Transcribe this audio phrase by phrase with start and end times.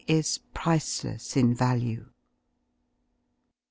[0.07, 2.07] is priceless in value.